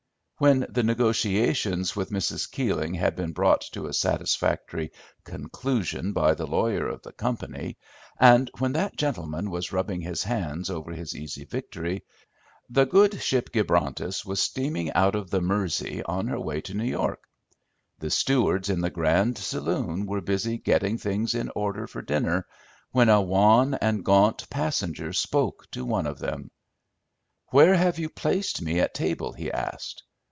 When 0.43 0.65
the 0.69 0.81
negotiations 0.81 1.95
with 1.95 2.09
Mrs. 2.09 2.49
Keeling 2.49 2.95
had 2.95 3.15
been 3.15 3.31
brought 3.31 3.61
to 3.73 3.85
a 3.85 3.93
satisfactory 3.93 4.91
conclusion 5.23 6.13
by 6.13 6.33
the 6.33 6.47
lawyer 6.47 6.87
of 6.87 7.03
the 7.03 7.11
company, 7.11 7.77
and 8.19 8.49
when 8.57 8.73
that 8.73 8.95
gentleman 8.97 9.51
was 9.51 9.71
rubbing 9.71 10.01
his 10.01 10.23
hands 10.23 10.71
over 10.71 10.93
his 10.93 11.15
easy 11.15 11.45
victory, 11.45 12.03
the 12.67 12.87
good 12.87 13.21
ship 13.21 13.51
Gibrontus 13.53 14.25
was 14.25 14.41
steaming 14.41 14.91
out 14.93 15.13
of 15.13 15.29
the 15.29 15.41
Mersey 15.41 16.01
on 16.01 16.25
her 16.25 16.39
way 16.39 16.59
to 16.61 16.73
New 16.73 16.87
York. 16.89 17.23
The 17.99 18.09
stewards 18.09 18.67
in 18.67 18.81
the 18.81 18.89
grand 18.89 19.37
saloon 19.37 20.07
were 20.07 20.21
busy 20.21 20.57
getting 20.57 20.97
things 20.97 21.35
in 21.35 21.51
order 21.55 21.85
for 21.85 22.01
dinner, 22.01 22.47
when 22.91 23.09
a 23.09 23.21
wan 23.21 23.75
and 23.75 24.03
gaunt 24.03 24.49
passenger 24.49 25.13
spoke 25.13 25.69
to 25.69 25.85
one 25.85 26.07
of 26.07 26.17
them. 26.17 26.49
"Where 27.51 27.75
have 27.75 27.99
you 27.99 28.09
placed 28.09 28.59
me 28.63 28.79
at 28.79 28.95
table?" 28.95 29.33
he 29.33 29.51
asked. 29.51 30.01